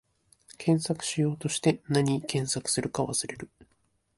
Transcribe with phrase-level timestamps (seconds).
[0.57, 3.51] 検索しようとして、なに検索するか忘れる